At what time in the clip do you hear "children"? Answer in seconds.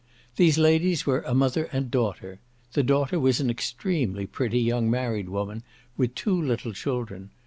6.73-7.29